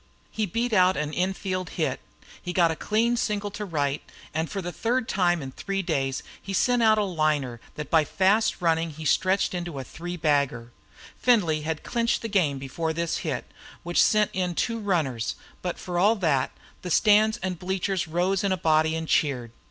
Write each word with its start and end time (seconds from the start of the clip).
He 0.31 0.47
beat 0.47 0.73
out 0.73 0.97
an 0.97 1.13
in 1.13 1.35
field 1.35 1.69
hit; 1.77 1.99
he 2.41 2.53
got 2.53 2.71
a 2.71 2.75
clean 2.75 3.15
single 3.17 3.51
into 3.51 3.65
right 3.65 4.01
field; 4.01 4.29
and 4.33 4.49
for 4.49 4.59
the 4.59 4.71
third 4.71 5.07
time 5.07 5.43
in 5.43 5.51
three 5.51 5.83
days 5.83 6.23
he 6.41 6.53
sent 6.53 6.81
out 6.81 6.97
a 6.97 7.03
liner 7.03 7.61
that 7.75 7.91
by 7.91 8.03
fast 8.03 8.61
running 8.61 8.89
he 8.89 9.05
stretched 9.05 9.53
into 9.53 9.77
a 9.77 9.83
three 9.83 10.17
bagger. 10.17 10.71
Findlay 11.19 11.61
had 11.61 11.83
clinched 11.83 12.23
the 12.23 12.29
game 12.29 12.57
before 12.57 12.93
this 12.93 13.19
hit, 13.19 13.45
which 13.83 14.01
sent 14.03 14.31
in 14.33 14.55
two 14.55 14.79
runners, 14.79 15.35
but 15.61 15.77
for 15.77 15.99
all 15.99 16.15
that, 16.15 16.49
the 16.81 16.89
stands 16.89 17.37
and 17.43 17.59
bleachers 17.59 18.07
rose 18.07 18.43
in 18.43 18.51
a 18.51 18.57
body 18.57 18.95
and 18.95 19.07
cheered. 19.07 19.51